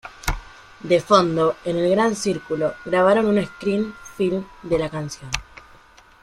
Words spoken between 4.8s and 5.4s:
canción.